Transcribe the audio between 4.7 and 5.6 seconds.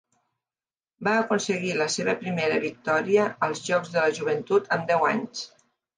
amb deu anys.